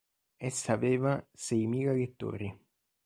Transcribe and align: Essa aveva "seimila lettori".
Essa 0.39 0.73
aveva 0.73 1.23
"seimila 1.31 1.93
lettori". 1.93 2.59